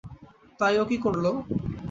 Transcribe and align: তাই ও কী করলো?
তাই 0.59 0.75
ও 0.81 0.83
কী 0.89 0.97
করলো? 1.05 1.31